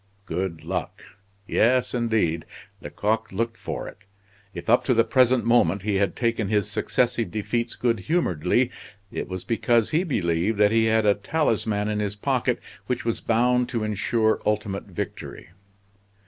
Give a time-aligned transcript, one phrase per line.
[0.25, 1.03] Good luck!
[1.47, 2.47] Yes, indeed,
[2.81, 3.99] Lecoq looked for it.
[4.51, 8.71] If up to the present moment he had taken his successive defeats good humoredly,
[9.11, 13.21] it was because he believed that he had a talisman in his pocket which was
[13.21, 15.49] bound to insure ultimate victory.